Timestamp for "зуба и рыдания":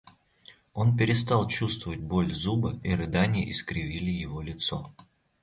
2.33-3.47